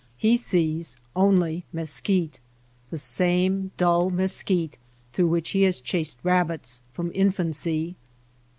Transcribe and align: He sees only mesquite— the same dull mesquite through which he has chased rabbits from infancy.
He 0.17 0.35
sees 0.35 0.97
only 1.15 1.63
mesquite— 1.71 2.39
the 2.89 2.97
same 2.97 3.69
dull 3.77 4.09
mesquite 4.09 4.79
through 5.13 5.27
which 5.27 5.51
he 5.51 5.61
has 5.61 5.79
chased 5.79 6.17
rabbits 6.23 6.81
from 6.91 7.11
infancy. 7.13 7.95